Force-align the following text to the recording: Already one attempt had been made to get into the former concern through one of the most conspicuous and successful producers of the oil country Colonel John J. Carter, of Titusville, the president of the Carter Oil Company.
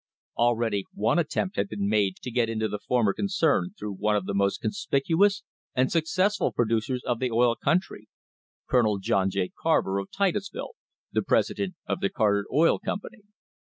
Already 0.35 0.85
one 0.95 1.19
attempt 1.19 1.57
had 1.57 1.69
been 1.69 1.87
made 1.87 2.15
to 2.23 2.31
get 2.31 2.49
into 2.49 2.67
the 2.67 2.79
former 2.79 3.13
concern 3.13 3.75
through 3.77 3.93
one 3.93 4.15
of 4.15 4.25
the 4.25 4.33
most 4.33 4.59
conspicuous 4.59 5.43
and 5.75 5.91
successful 5.91 6.51
producers 6.51 7.03
of 7.05 7.19
the 7.19 7.29
oil 7.29 7.55
country 7.55 8.07
Colonel 8.67 8.97
John 8.97 9.29
J. 9.29 9.49
Carter, 9.61 9.99
of 9.99 10.09
Titusville, 10.09 10.71
the 11.11 11.21
president 11.21 11.75
of 11.85 11.99
the 11.99 12.09
Carter 12.09 12.47
Oil 12.51 12.79
Company. 12.79 13.21